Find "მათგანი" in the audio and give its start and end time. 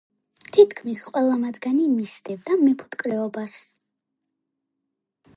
1.41-1.83